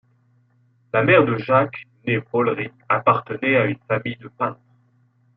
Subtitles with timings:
[0.93, 4.57] La mère de Jacques née Baullery, appartenait à une famille de peintres.